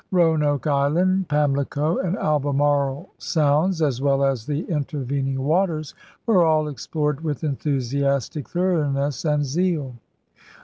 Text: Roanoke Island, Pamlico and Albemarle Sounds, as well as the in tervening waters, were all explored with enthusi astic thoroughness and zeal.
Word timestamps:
Roanoke 0.09 0.65
Island, 0.65 1.29
Pamlico 1.29 1.99
and 1.99 2.17
Albemarle 2.17 3.09
Sounds, 3.19 3.83
as 3.83 4.01
well 4.01 4.25
as 4.25 4.47
the 4.47 4.61
in 4.67 4.83
tervening 4.83 5.37
waters, 5.37 5.93
were 6.25 6.43
all 6.43 6.67
explored 6.69 7.23
with 7.23 7.41
enthusi 7.41 7.99
astic 7.99 8.47
thoroughness 8.47 9.23
and 9.25 9.45
zeal. 9.45 9.93